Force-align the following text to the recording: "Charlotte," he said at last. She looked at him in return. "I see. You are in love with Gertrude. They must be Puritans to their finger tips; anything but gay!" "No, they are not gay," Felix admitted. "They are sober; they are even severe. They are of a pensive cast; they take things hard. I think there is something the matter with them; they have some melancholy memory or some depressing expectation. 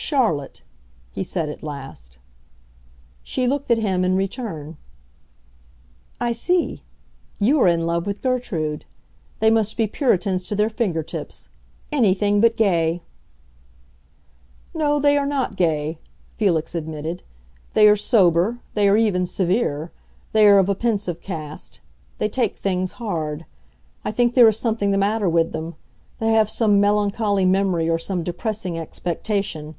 "Charlotte," 0.00 0.62
he 1.10 1.24
said 1.24 1.48
at 1.48 1.62
last. 1.64 2.18
She 3.24 3.48
looked 3.48 3.68
at 3.68 3.78
him 3.78 4.04
in 4.04 4.14
return. 4.14 4.76
"I 6.20 6.30
see. 6.30 6.84
You 7.40 7.60
are 7.62 7.66
in 7.66 7.84
love 7.84 8.06
with 8.06 8.22
Gertrude. 8.22 8.84
They 9.40 9.50
must 9.50 9.76
be 9.76 9.88
Puritans 9.88 10.44
to 10.44 10.54
their 10.54 10.70
finger 10.70 11.02
tips; 11.02 11.48
anything 11.90 12.40
but 12.40 12.56
gay!" 12.56 13.02
"No, 14.72 15.00
they 15.00 15.18
are 15.18 15.26
not 15.26 15.56
gay," 15.56 15.98
Felix 16.36 16.76
admitted. 16.76 17.24
"They 17.74 17.88
are 17.88 17.96
sober; 17.96 18.60
they 18.74 18.88
are 18.88 18.96
even 18.96 19.26
severe. 19.26 19.90
They 20.30 20.46
are 20.46 20.60
of 20.60 20.68
a 20.68 20.76
pensive 20.76 21.20
cast; 21.20 21.80
they 22.18 22.28
take 22.28 22.56
things 22.56 22.92
hard. 22.92 23.46
I 24.04 24.12
think 24.12 24.32
there 24.34 24.48
is 24.48 24.58
something 24.58 24.92
the 24.92 24.96
matter 24.96 25.28
with 25.28 25.50
them; 25.50 25.74
they 26.20 26.32
have 26.34 26.48
some 26.48 26.80
melancholy 26.80 27.44
memory 27.44 27.90
or 27.90 27.98
some 27.98 28.22
depressing 28.22 28.78
expectation. 28.78 29.74